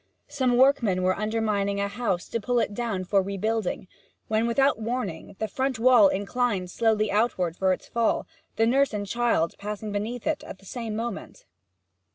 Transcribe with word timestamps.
Some 0.27 0.57
workmen 0.57 1.03
were 1.03 1.15
undermining 1.15 1.79
a 1.79 1.87
house 1.87 2.27
to 2.29 2.41
pull 2.41 2.57
it 2.59 2.73
down 2.73 3.03
for 3.03 3.21
rebuilding, 3.21 3.87
when, 4.29 4.47
without 4.47 4.79
warning, 4.79 5.35
the 5.37 5.47
front 5.47 5.77
wall 5.77 6.07
inclined 6.07 6.71
slowly 6.71 7.11
outwards 7.11 7.59
for 7.59 7.71
its 7.71 7.87
fall, 7.87 8.25
the 8.55 8.65
nurse 8.65 8.95
and 8.95 9.05
child 9.05 9.53
passing 9.59 9.91
beneath 9.91 10.25
it 10.25 10.43
at 10.43 10.57
the 10.57 10.65
same 10.65 10.95
moment. 10.95 11.45